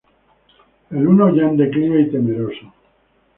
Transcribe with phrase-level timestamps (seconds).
[0.89, 2.73] El uno, ya en declive y temeroso.